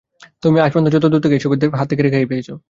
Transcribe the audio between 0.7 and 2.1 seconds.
পর্যন্ত দূরে সরে থেকে এসবের হাত থেকে